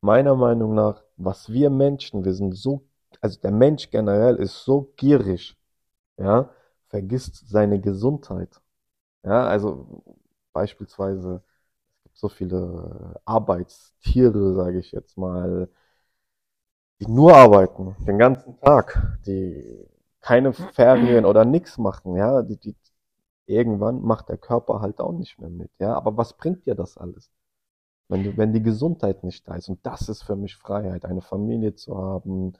[0.00, 2.86] meiner Meinung nach, was wir Menschen, wir sind so,
[3.20, 5.56] also der Mensch generell ist so gierig,
[6.16, 6.50] ja,
[6.88, 8.60] vergisst seine Gesundheit.
[9.22, 10.02] Ja, also
[10.52, 11.42] beispielsweise,
[11.98, 15.68] es gibt so viele Arbeitstiere, sage ich jetzt mal,
[17.00, 19.86] die nur arbeiten, den ganzen Tag, die
[20.20, 22.76] keine Ferien oder nichts machen, ja, die, die,
[23.46, 26.98] irgendwann macht der Körper halt auch nicht mehr mit, ja, aber was bringt dir das
[26.98, 27.30] alles?
[28.08, 31.22] Wenn du, wenn die Gesundheit nicht da ist, und das ist für mich Freiheit, eine
[31.22, 32.54] Familie zu haben,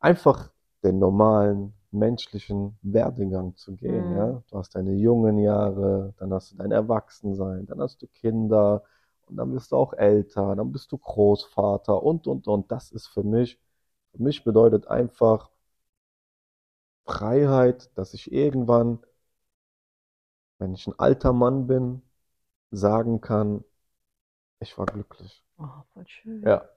[0.00, 0.50] einfach
[0.82, 4.12] den normalen menschlichen Werdegang zu gehen, Mhm.
[4.12, 4.42] ja.
[4.50, 8.82] Du hast deine jungen Jahre, dann hast du dein Erwachsensein, dann hast du Kinder
[9.26, 12.70] und dann bist du auch älter, dann bist du Großvater und, und, und.
[12.72, 13.58] Das ist für mich,
[14.12, 15.50] für mich bedeutet einfach
[17.04, 19.00] Freiheit, dass ich irgendwann,
[20.58, 22.02] wenn ich ein alter Mann bin,
[22.70, 23.64] sagen kann,
[24.60, 25.44] ich war glücklich.
[25.58, 26.42] Oh, voll schön.
[26.42, 26.68] Ja,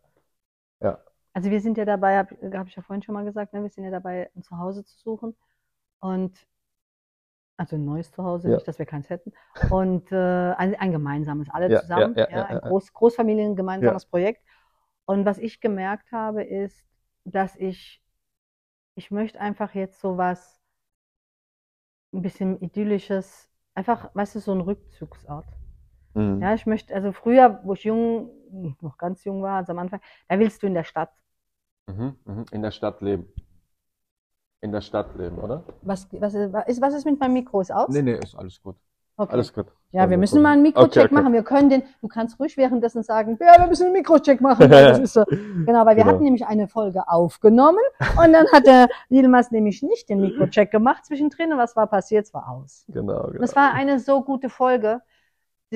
[0.82, 3.62] ja, Also wir sind ja dabei, habe hab ich ja vorhin schon mal gesagt, ne,
[3.64, 5.36] wir sind ja dabei, ein Zuhause zu suchen.
[6.00, 6.48] Und
[7.58, 8.56] also ein neues Zuhause, Ja.
[8.56, 9.32] nicht, dass wir keins hätten.
[9.72, 12.60] Und äh, ein, ein gemeinsames, alle Ja, zusammen, ja, ja, ein.
[12.62, 14.44] Groß, Großfamilien gemeinsames Projekt.
[15.06, 16.84] Und was ich gemerkt habe, ist,
[17.26, 18.02] dass ich,
[18.96, 20.62] ich möchte einfach jetzt sowas,
[22.14, 25.46] ein bisschen idyllisches, einfach, weißt du, so ein Rückzugsort.
[26.14, 26.42] Mhm.
[26.42, 28.30] Ja, ich möchte, also früher, wo ich jung,
[28.82, 31.12] noch ganz jung war, also am Anfang, da willst du in der Stadt.
[31.88, 32.46] Mhm, mhm.
[32.52, 33.28] In der Stadt leben.
[34.62, 35.64] In der Stadt leben, oder?
[35.82, 37.62] Was, was, ist, was ist mit meinem Mikro?
[37.62, 37.90] Ist aus?
[37.90, 38.78] Nee, nee, ist alles gut.
[39.16, 39.34] Okay.
[39.34, 39.68] Alles gut.
[39.92, 41.14] Ja, wir müssen mal einen okay, Mikrocheck okay.
[41.14, 41.34] machen.
[41.34, 44.68] Wir können den, du kannst ruhig währenddessen sagen, ja, wir müssen einen Mikrocheck machen.
[44.72, 45.24] Das ist so.
[45.66, 46.16] Genau, weil wir Genau.
[46.16, 47.78] hatten nämlich eine Folge aufgenommen
[48.18, 52.26] und dann hat der Yilmaz nämlich nicht den Mikrocheck gemacht zwischendrin und was war passiert?
[52.26, 52.86] Es war aus.
[52.88, 53.44] Genau, genau.
[53.44, 55.02] es war eine so gute Folge.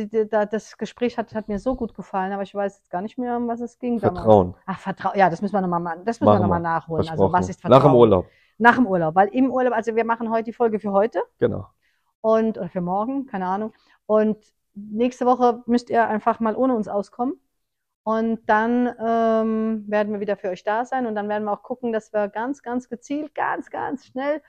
[0.05, 3.37] Das Gespräch hat, hat mir so gut gefallen, aber ich weiß jetzt gar nicht mehr,
[3.37, 4.19] um was es ging damals.
[4.19, 4.55] Vertrauen.
[4.65, 5.17] Ach, Vertrauen.
[5.17, 6.05] Ja, das müssen wir nochmal machen.
[6.05, 7.09] Das müssen wir Machen noch mal nachholen.
[7.09, 7.81] Also, was ist Vertrauen?
[7.81, 8.25] Nach dem Urlaub.
[8.59, 9.15] Nach dem Urlaub.
[9.15, 11.67] Weil im Urlaub, also wir machen heute die Folge für heute Genau.
[12.21, 13.73] und oder für morgen, keine Ahnung.
[14.05, 14.37] Und
[14.75, 17.39] nächste Woche müsst ihr einfach mal ohne uns auskommen.
[18.03, 21.61] Und dann ähm, werden wir wieder für euch da sein und dann werden wir auch
[21.63, 24.41] gucken, dass wir ganz, ganz gezielt, ganz, ganz schnell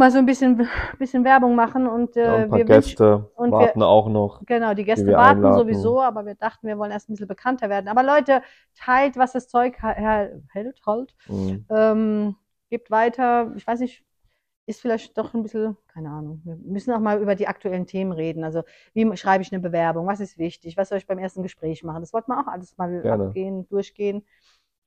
[0.00, 0.66] mal so ein bisschen,
[0.98, 4.44] bisschen Werbung machen und Ja, äh, ein paar wir Gäste und wir- warten auch noch.
[4.44, 5.58] genau, die Gäste wir warten einladen.
[5.58, 7.86] sowieso, aber wir dachten, wir wollen erst ein bisschen bekannter werden.
[7.88, 8.42] Aber Leute,
[8.74, 10.42] teilt, was das Zeug hält,
[10.84, 11.64] halt, Mhm.
[11.70, 12.36] ähm,
[12.68, 13.52] gebt weiter.
[13.56, 14.04] Ich weiß nicht,
[14.66, 16.40] ist vielleicht doch ein bisschen, keine Ahnung.
[16.44, 18.44] Wir müssen auch mal über die aktuellen Themen reden.
[18.44, 18.62] Also,
[18.94, 20.06] wie schreibe ich eine Bewerbung?
[20.06, 20.76] Was ist wichtig?
[20.76, 22.00] Was soll ich beim ersten Gespräch machen?
[22.02, 23.24] Das wollten wir auch alles mal Gerne.
[23.26, 24.24] abgehen, durchgehen.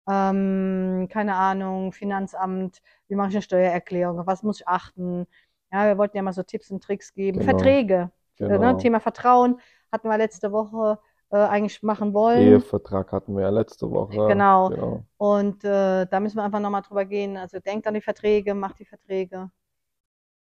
[0.10, 4.20] Ähm, keine Ahnung, Finanzamt, wie mache ich eine Steuererklärung?
[4.20, 5.26] Auf was muss ich achten?
[5.72, 7.40] Ja, wir wollten ja mal so Tipps und Tricks geben.
[7.40, 7.52] Genau.
[7.52, 8.74] Verträge, äh, Genau.
[8.74, 8.78] ne?
[8.78, 9.60] Thema Vertrauen
[9.92, 12.42] hatten wir letzte Woche äh, eigentlich machen wollen.
[12.42, 14.28] Ehevertrag hatten wir ja letzte Woche.
[14.28, 14.70] Genau.
[14.70, 15.04] Genau.
[15.18, 17.38] Und äh, da müssen wir einfach nochmal drüber gehen.
[17.38, 19.50] Also denkt an die Verträge, macht die Verträge.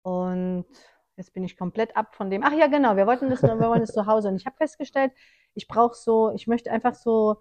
[0.02, 0.66] Und
[1.16, 2.42] jetzt bin ich komplett ab von dem.
[2.44, 4.28] Ach ja, genau, wir wollten das, wir wollen das zu Hause.
[4.28, 5.12] Und ich habe festgestellt,
[5.54, 7.36] ich brauche so, ich möchte einfach so,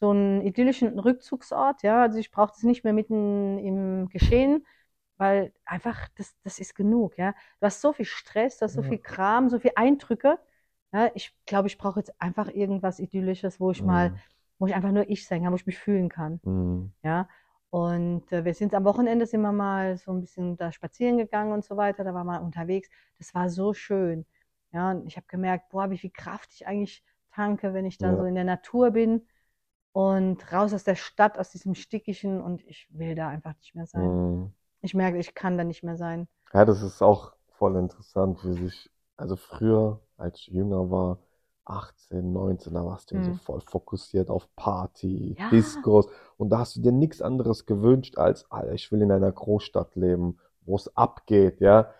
[0.00, 2.02] so einen idyllischen Rückzugsort, ja.
[2.02, 4.66] Also ich brauche das nicht mehr mitten im Geschehen,
[5.16, 7.32] weil einfach, das, das ist genug, ja.
[7.60, 8.88] Du hast so viel Stress, du hast so Ja.
[8.88, 10.38] viel Kram, so viel Eindrücke.
[10.92, 14.12] Ja, ich glaube, ich brauche jetzt einfach irgendwas Idyllisches, wo ich mal,
[14.58, 16.40] wo ich einfach nur ich sein kann, wo ich mich fühlen kann.
[16.42, 16.92] Mhm.
[17.02, 17.28] Ja,
[17.70, 21.52] und äh, wir sind am Wochenende sind wir mal so ein bisschen da spazieren gegangen
[21.52, 22.04] und so weiter.
[22.04, 22.88] Da waren wir unterwegs.
[23.18, 24.26] Das war so schön.
[24.72, 28.10] Ja, und ich habe gemerkt, boah, wie viel Kraft ich eigentlich tanke, wenn ich da
[28.10, 28.16] Ja.
[28.16, 29.26] so in der Natur bin
[29.96, 33.86] und raus aus der Stadt, aus diesem Stickigen und ich will da einfach nicht mehr
[33.86, 34.02] sein.
[34.02, 34.52] Mhm.
[34.82, 36.28] Ich merke, ich kann da nicht mehr sein.
[36.52, 41.20] Ja, das ist auch voll interessant, wie sich, also früher, als ich jünger war,
[41.64, 43.24] 18, 19, da warst du mhm.
[43.24, 45.48] so voll fokussiert auf Party, ja.
[45.48, 49.32] Discos und da hast du dir nichts anderes gewünscht als, Alter, ich will in einer
[49.32, 51.90] Großstadt leben, wo es abgeht, ja.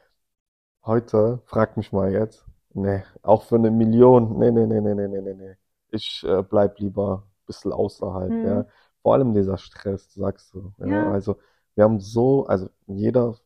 [0.84, 5.08] Heute, frag mich mal jetzt, ne, auch für eine Million, ne, ne, ne, ne, ne,
[5.08, 5.56] ne, ne, ne,
[5.88, 8.44] ich äh, bleib lieber bisschen außerhalb, Mhm.
[8.44, 8.66] ja.
[9.02, 10.72] Vor allem dieser Stress, sagst du.
[10.78, 11.12] Ja, Ja.
[11.12, 11.38] also
[11.74, 13.36] wir haben so, also jeder,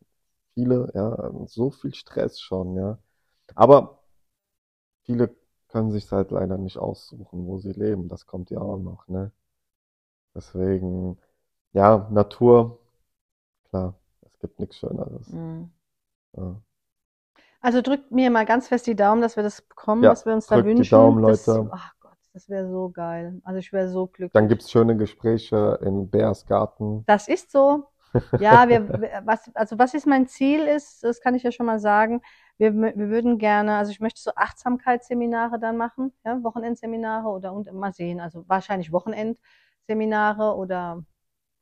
[0.54, 2.98] viele, ja, so viel Stress schon, ja.
[3.54, 4.00] Aber
[5.04, 5.36] viele
[5.68, 8.08] können sich halt leider nicht aussuchen, wo sie leben.
[8.08, 9.30] Das kommt ja auch noch, ne?
[10.34, 11.18] Deswegen,
[11.72, 12.78] ja, Natur,
[13.70, 15.28] klar, es gibt nichts Schöneres.
[15.32, 15.70] Mhm.
[16.36, 16.62] Ja.
[17.60, 20.32] Also drückt mir mal ganz fest die Daumen, dass wir das bekommen, Ja, was wir
[20.34, 20.88] uns da drückt die wünschen.
[20.88, 21.70] Daumen, Das, Leute.
[21.70, 21.99] ach Gott,
[22.32, 23.40] das wäre so geil.
[23.44, 24.48] Also ich wäre so Dann glücklich.
[24.48, 27.04] gibt's schöne Gespräche in Bears Garten.
[27.06, 27.86] Das ist so.
[28.40, 28.88] Ja, wir,
[29.24, 32.22] was, also was ist mein Ziel ist, das kann ich ja schon mal sagen.
[32.58, 37.72] Wir, wir würden gerne, also ich möchte so Achtsamkeitsseminare dann machen, ja, Wochenendseminare oder und
[37.72, 41.04] mal sehen, also wahrscheinlich Wochenendseminare oder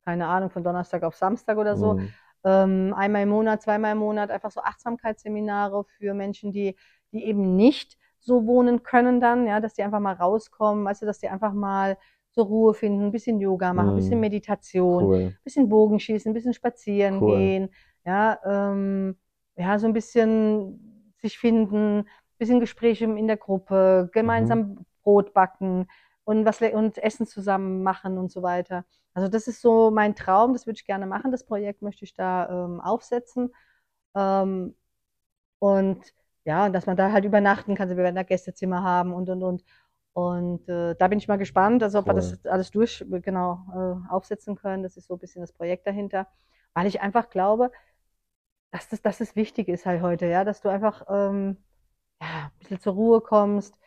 [0.05, 1.95] keine Ahnung, von Donnerstag auf Samstag oder so.
[1.95, 2.09] Mhm.
[2.45, 6.77] ähm, einmal im Monat, zweimal im Monat, einfach so Achtsamkeitsseminare für Menschen, die,
[7.13, 11.21] die eben nicht so wohnen können dann, ja, dass die einfach mal rauskommen, du, dass
[11.21, 11.99] die einfach mal
[12.33, 14.23] zur Ruhe finden, ein bisschen Yoga machen, ein bisschen Mhm.
[14.23, 15.17] Meditation, Cool.
[15.17, 17.27] ein bisschen Bogenschießen, ein bisschen spazieren Cool.
[17.27, 17.71] gehen,
[18.05, 19.17] ja, ähm,
[19.57, 22.07] ja, so ein bisschen sich finden, ein
[22.39, 25.89] bisschen Gespräche in der Gruppe, gemeinsam Brot backen
[26.25, 28.85] und was und Essen zusammen machen und so weiter.
[29.15, 31.33] Also das ist so mein Traum, das würde ich gerne machen.
[31.33, 33.53] Das Projekt möchte ich da ähm, aufsetzen.
[34.15, 34.77] Ähm,
[35.61, 36.01] und
[36.45, 37.89] ja, dass man da halt übernachten kann.
[37.91, 39.65] Wir werden da Gästezimmer haben und und und.
[40.15, 42.15] Und äh, da bin ich mal gespannt, also ob wir Cool.
[42.15, 43.61] das alles durch genau
[44.09, 44.83] äh, aufsetzen können.
[44.83, 46.27] Das ist so ein bisschen das Projekt dahinter,
[46.75, 47.71] weil ich einfach glaube,
[48.71, 51.57] dass das, dass es wichtig ist halt heute, ja, dass du einfach ähm,
[52.23, 53.79] ja, ein bisschen zur Ruhe kommst,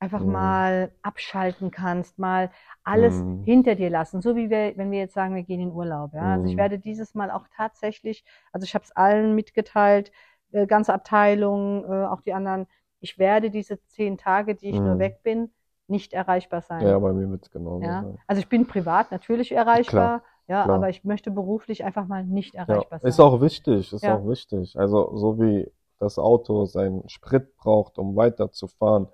[0.00, 0.26] einfach Mhm.
[0.26, 2.50] mal abschalten kannst, mal
[2.84, 3.42] alles Mhm.
[3.42, 4.22] hinter dir lassen.
[4.22, 6.32] So wie wir, wenn wir jetzt sagen, wir gehen in Urlaub, ja.
[6.32, 6.58] Also ich Mhm.
[6.58, 10.12] werde dieses Mal auch tatsächlich, also ich habe es allen mitgeteilt,
[10.52, 12.66] äh, ganze Abteilung, äh, auch die anderen,
[13.00, 14.98] ich werde diese zehn Tage, die ich nur Mhm.
[14.98, 15.50] weg bin,
[15.88, 16.86] nicht erreichbar sein.
[16.86, 18.18] Ja, bei mir wird's genauso Ja, sein.
[18.26, 20.70] also ich bin privat natürlich erreichbar, ja, klar.
[20.70, 23.10] aber ich möchte beruflich einfach mal nicht Ja, erreichbar sein.
[23.10, 24.08] ist auch wichtig, ist Ja.
[24.08, 24.76] auch wichtig.
[24.78, 29.08] Also so wie das Auto seinen Sprit braucht, um weiterzufahren,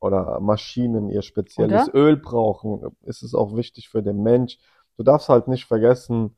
[0.00, 1.94] oder Maschinen ihr spezielles Oder?
[1.94, 4.58] Öl brauchen, ist es auch wichtig für den Mensch.
[4.96, 6.36] Du darfst halt nicht vergessen,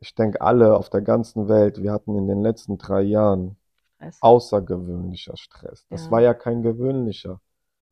[0.00, 3.56] ich denke alle auf der ganzen Welt, wir hatten in den letzten drei Jahren
[3.98, 4.18] Stress.
[4.22, 5.86] außergewöhnlicher Stress.
[5.90, 6.10] Das Ja.
[6.10, 7.40] war ja kein gewöhnlicher.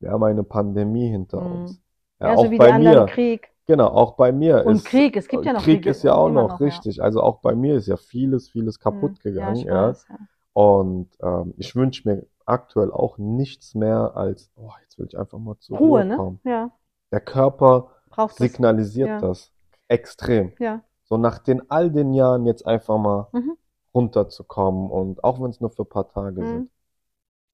[0.00, 1.52] Wir haben eine Pandemie hinter Mhm.
[1.62, 1.82] uns.
[2.20, 3.06] Ja, auch so wie bei die anderen mir.
[3.06, 3.48] Krieg.
[3.66, 6.14] Genau, auch bei mir Und ist Krieg, es gibt ja noch Krieg Kriege, ist ja
[6.14, 6.66] auch noch, noch, ja.
[6.66, 7.02] richtig.
[7.02, 9.18] Also auch bei mir ist ja vieles, vieles kaputt Mhm.
[9.22, 9.88] gegangen, ja, ja.
[9.88, 10.16] weiß, ja.
[10.52, 15.38] Und ähm, ich wünsche mir aktuell auch nichts mehr als, oh, jetzt will ich einfach
[15.38, 16.16] mal zur Ruhe, Ruhe ne?
[16.16, 16.40] kommen.
[16.44, 16.70] Ja,
[17.10, 18.36] Der Körper braucht das.
[18.38, 19.20] signalisiert ja.
[19.20, 19.52] das
[19.88, 20.52] extrem.
[20.60, 23.56] Ja, So nach den all den Jahren jetzt einfach mal Mhm.
[23.96, 26.46] Runterzukommen und auch wenn es nur für ein paar Tage Mhm.
[26.46, 26.70] sind.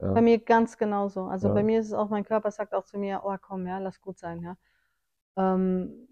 [0.03, 0.13] Ja.
[0.15, 1.25] bei mir ganz genauso.
[1.27, 1.55] Also Ja.
[1.55, 4.01] bei mir ist es auch, mein Körper sagt auch zu mir, oh komm, ja, lass
[4.01, 4.57] gut sein, ja.
[5.37, 6.09] Ähm,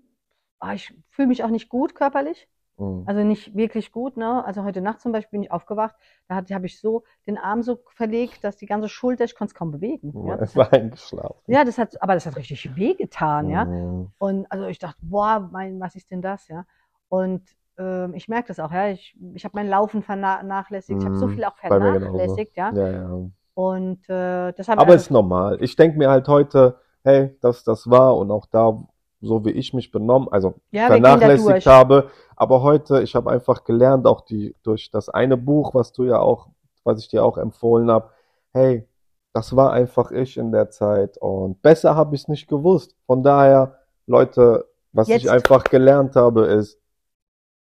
[0.60, 2.48] ah, ich fühle mich auch nicht gut körperlich.
[2.78, 3.04] Mhm.
[3.06, 4.44] Also nicht wirklich gut, ne?
[4.44, 5.96] Also heute Nacht zum Beispiel bin ich aufgewacht,
[6.28, 9.54] da habe ich so den Arm so verlegt, dass die ganze Schulter, ich konnte es
[9.54, 10.12] kaum bewegen.
[10.26, 11.42] Ja, Ja, das hat, war eingeschlafen.
[11.48, 13.64] ja, das hat, aber das hat richtig wehgetan, ja.
[13.64, 14.12] Mhm.
[14.18, 16.64] Und also ich dachte, boah, mein, was ist denn das, ja?
[17.08, 17.42] Und
[17.80, 18.88] ähm, ich merke das auch, ja.
[18.88, 21.30] Ich, ich habe mein Laufen vernachlässigt, ich habe so Mhm.
[21.30, 22.72] viel auch vernachlässigt, ja.
[22.72, 23.20] Ja, ja.
[23.54, 25.58] Und äh, deshalb Aber ist normal.
[25.60, 28.84] Ich denke mir halt heute, hey, dass das war und auch da,
[29.20, 32.10] so wie ich mich benommen, also ja, vernachlässigt habe.
[32.36, 36.18] Aber heute, ich habe einfach gelernt, auch die, durch das eine Buch, was du ja
[36.18, 36.48] auch,
[36.84, 38.10] was ich dir auch empfohlen habe,
[38.52, 38.86] hey,
[39.32, 42.96] das war einfach ich in der Zeit und besser habe ich es nicht gewusst.
[43.06, 45.24] Von daher, Leute, was Jetzt.
[45.24, 46.78] ich einfach gelernt habe, ist,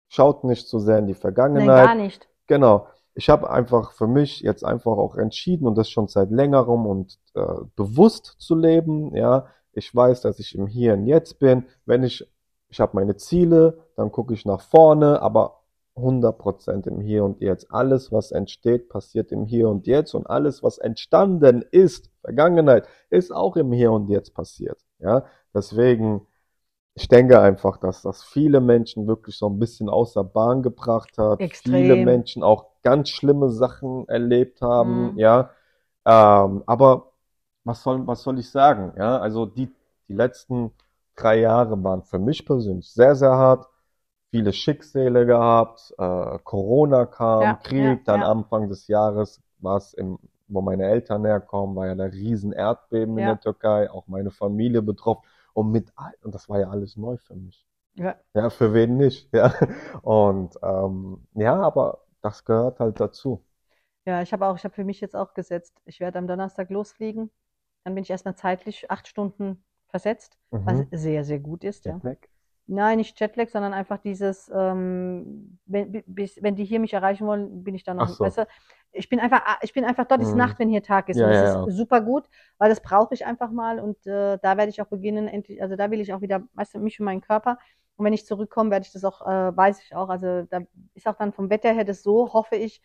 [0.09, 1.85] schaut nicht zu sehr in die Nein, Vergangenheit.
[1.85, 2.27] gar nicht.
[2.47, 2.87] Genau.
[3.13, 7.19] Ich habe einfach für mich jetzt einfach auch entschieden und das schon seit längerem und
[7.35, 7.41] äh,
[7.75, 9.15] bewusst zu leben.
[9.15, 11.65] Ja, ich weiß, dass ich im Hier und Jetzt bin.
[11.85, 12.29] Wenn ich,
[12.69, 15.59] ich habe meine Ziele, dann gucke ich nach vorne, aber
[15.95, 17.71] 100% im Hier und Jetzt.
[17.71, 23.31] Alles, was entsteht, passiert im Hier und Jetzt und alles, was entstanden ist, Vergangenheit, ist
[23.33, 24.79] auch im Hier und Jetzt passiert.
[24.99, 26.25] Ja, deswegen
[26.95, 31.39] ich denke einfach, dass das viele Menschen wirklich so ein bisschen außer Bahn gebracht hat.
[31.39, 31.73] Extrem.
[31.73, 35.17] Viele Menschen auch ganz schlimme Sachen erlebt haben, Mhm.
[35.17, 35.49] ja.
[36.05, 37.11] Ähm, aber
[37.63, 38.93] was soll, was soll ich sagen?
[38.97, 39.69] Ja, also die,
[40.07, 40.71] die letzten
[41.15, 43.67] drei Jahre waren für mich persönlich sehr, sehr hart.
[44.31, 48.27] Viele Schicksale gehabt, äh, Corona kam, Ja, Krieg, ja, dann ja.
[48.31, 53.17] Anfang des Jahres war es im, wo meine Eltern herkommen, war ja der riesen Erdbeben
[53.17, 55.23] in der Türkei, auch meine Familie betroffen.
[55.59, 55.91] Und mit,
[56.23, 57.65] und das war ja alles neu für mich.
[57.95, 58.19] Ja.
[58.35, 59.53] Ja, für wen nicht, ja.
[60.03, 63.45] Und ähm, ja, aber das gehört halt dazu.
[64.05, 66.69] Ja, ich habe auch, ich habe für mich jetzt auch gesetzt, ich werde am Donnerstag
[66.69, 67.31] losfliegen.
[67.83, 70.91] Dann bin ich erstmal zeitlich acht Stunden versetzt, was Mhm.
[70.91, 72.01] sehr, sehr gut ist, ja.
[72.01, 72.28] Jetlag?
[72.69, 77.63] Nein, nicht Jetlag, sondern einfach dieses, ähm, wenn, bis, wenn die hier mich erreichen wollen,
[77.63, 78.23] bin ich dann noch, Ach so.
[78.29, 78.45] du,
[78.91, 80.37] ich bin einfach, ich bin einfach, dort ist Mhm.
[80.37, 81.17] Nacht, wenn hier Tag ist.
[81.17, 81.71] Ja, und das ja, ist ja.
[81.71, 82.29] super gut,
[82.59, 85.75] weil das brauche ich einfach mal und äh, da werde ich auch beginnen, endlich, also
[85.75, 87.57] da will ich auch wieder, weißt du, mich und meinen Körper.
[87.95, 90.61] Und wenn ich zurückkomme, werde ich das auch, äh, weiß ich auch, also da
[90.93, 92.81] ist auch dann vom Wetter her das so, hoffe ich,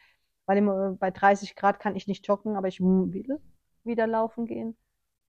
[0.47, 3.41] weil im, äh, bei 30 Grad kann ich nicht joggen, aber ich will
[3.85, 4.77] wieder laufen gehen.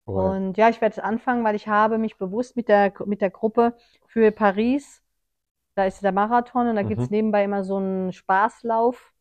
[0.07, 0.23] Cool.
[0.23, 3.29] Und ja, ich werde es anfangen, weil ich habe mich bewusst mit der, mit der
[3.31, 3.75] Gruppe
[4.07, 5.03] für Paris,
[5.75, 7.07] da ist der Marathon und da Mhm.
[7.11, 9.13] nebenbei immer so einen Spaßlauf.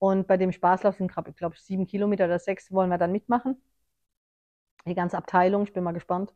[0.00, 3.60] Und bei dem Spaßlauf sind, ich glaube, sieben Kilometer oder sechs wollen wir dann mitmachen.
[4.86, 6.32] Die ganze Abteilung, ich bin mal gespannt.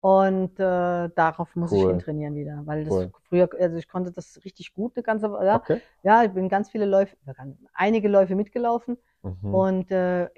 [0.00, 1.92] Und äh, darauf muss ich Cool.
[1.92, 3.12] hintrainieren wieder, weil das Cool.
[3.28, 5.80] früher, also ich konnte das richtig gut, eine ganze, ja, Okay.
[6.04, 7.16] ja, ich bin ganz viele Läufe,
[7.74, 8.98] einige Läufe mitgelaufen.
[9.22, 9.52] Mhm.
[9.52, 10.28] Und äh,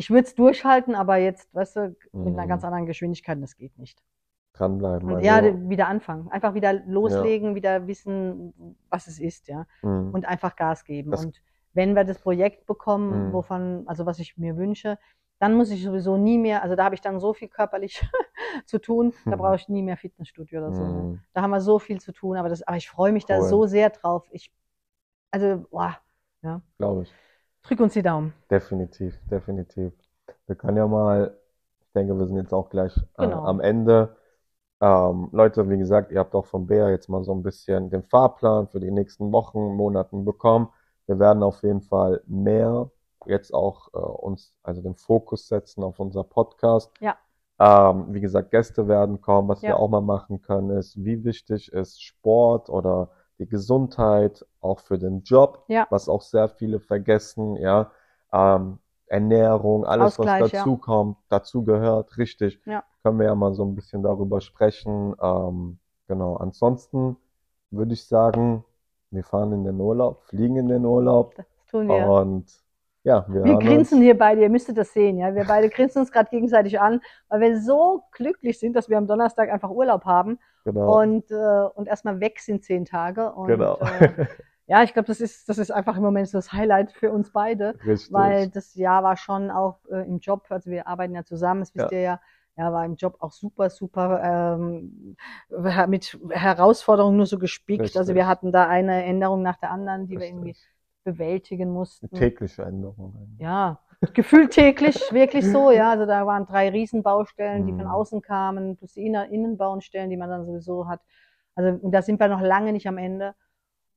[0.00, 2.48] ich würde es durchhalten, aber jetzt, weißt du, mit einer Mhm.
[2.48, 4.02] ganz anderen Geschwindigkeit, das geht nicht.
[4.54, 5.12] Dranbleiben.
[5.12, 6.30] Und ja, Also, de- wieder anfangen.
[6.30, 8.54] Einfach wieder loslegen, wieder wissen,
[8.88, 9.66] was es ist, ja.
[9.82, 10.10] mhm.
[10.14, 11.10] Und einfach Gas geben.
[11.10, 11.42] Das- und
[11.74, 13.32] wenn wir das Projekt bekommen, Mhm.
[13.34, 14.98] wovon, also was ich mir wünsche,
[15.38, 18.00] dann muss ich sowieso nie mehr, also da habe ich dann so viel körperlich
[18.66, 19.38] zu tun, da Mhm.
[19.38, 20.82] brauche ich nie mehr Fitnessstudio oder so.
[20.82, 21.02] Ne?
[21.02, 21.20] Mhm.
[21.34, 23.48] Da haben wir so viel zu tun, aber das, aber ich freue mich da Cool.
[23.48, 24.26] so sehr drauf.
[24.32, 24.50] Ich,
[25.30, 25.98] also, boah,
[26.42, 27.12] ja, Glaube ich.
[27.62, 28.32] Drück uns die Daumen.
[28.50, 29.92] Definitiv, definitiv.
[30.46, 31.36] Wir können ja mal,
[31.80, 33.44] ich denke, wir sind jetzt auch gleich äh, Genau.
[33.44, 34.16] am Ende.
[34.80, 38.02] Ähm, Leute, wie gesagt, ihr habt auch von Bea jetzt mal so ein bisschen den
[38.02, 40.68] Fahrplan für die nächsten Wochen, Monaten bekommen.
[41.06, 42.90] Wir werden auf jeden Fall mehr
[43.26, 46.90] jetzt auch äh, uns, also den Fokus setzen auf unser Podcast.
[47.00, 47.16] Ja.
[47.58, 49.48] Ähm, wie gesagt, Gäste werden kommen.
[49.48, 49.76] Was wir Ja.
[49.76, 55.22] auch mal machen können, ist, wie wichtig ist Sport oder die Gesundheit auch für den
[55.22, 55.86] Job, Ja.
[55.90, 57.90] was auch sehr viele vergessen, ja.
[58.32, 60.58] Ähm, Ernährung, alles, was Ausgleich, ja.
[60.60, 62.60] dazu kommt, dazu gehört, richtig.
[62.64, 62.84] Ja.
[63.02, 65.16] Können wir ja mal so ein bisschen darüber sprechen.
[65.20, 66.36] Ähm, genau.
[66.36, 67.16] Ansonsten
[67.72, 68.64] würde ich sagen,
[69.10, 72.06] wir fahren in den Urlaub, fliegen in den Urlaub Das tun wir.
[72.08, 72.46] und
[73.02, 74.04] ja, wir Wir grinsen uns.
[74.04, 75.34] hier beide, ihr müsstet das sehen, ja.
[75.34, 79.08] Wir beide grinsen uns gerade gegenseitig an, weil wir so glücklich sind, dass wir am
[79.08, 81.00] Donnerstag einfach Urlaub haben Genau.
[81.00, 81.34] und, äh,
[81.74, 83.32] und erstmal weg sind zehn Tage.
[83.32, 83.78] Und Genau.
[83.78, 84.26] äh,
[84.66, 87.32] ja, ich glaube, das ist, das ist einfach im Moment so das Highlight für uns
[87.32, 88.12] beide, Richtig.
[88.12, 91.74] weil das Jahr war schon auch äh, im Job, also wir arbeiten ja zusammen, das
[91.74, 91.98] wisst Ja.
[91.98, 92.20] ihr ja,
[92.56, 95.16] ja, war im Job auch super, super ähm,
[95.88, 97.80] mit Herausforderungen nur so gespickt.
[97.80, 98.14] Also Richtig.
[98.16, 100.68] wir hatten da eine Änderung nach der anderen, die wir irgendwie Richtig.
[101.04, 102.08] bewältigen mussten.
[102.12, 103.16] Eine tägliche Änderung.
[103.18, 103.40] eigentlich.
[103.40, 103.80] Ja,
[104.14, 105.90] gefühlt täglich, wirklich so, ja.
[105.90, 107.90] Also da waren drei Riesenbaustellen, die von Mhm.
[107.90, 111.00] außen kamen, plus die Innenbaustellen, die man dann sowieso hat.
[111.54, 113.34] Also und da sind wir noch lange nicht am Ende.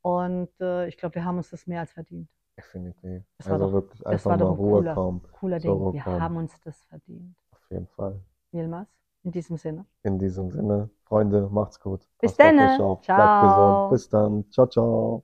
[0.01, 2.27] Und äh, ich glaube, wir haben uns das mehr als verdient.
[2.57, 3.23] Definitiv.
[3.37, 5.21] Das war Also doch- wirklich das einfach war mal Ruhe cooler- kommen.
[5.39, 5.71] Cooler Ding.
[5.71, 6.21] Ruhe Wir kommen.
[6.21, 7.35] haben uns das verdient.
[7.51, 8.19] Auf jeden Fall.
[8.51, 8.87] Yilmaz,
[9.23, 9.85] in diesem Sinne.
[10.03, 12.01] In diesem Sinne, Freunde, macht's gut.
[12.19, 13.01] Bis auf.
[13.01, 13.89] Bleibt gesund.
[13.91, 14.45] Bis dann.
[14.51, 15.23] Ciao, ciao.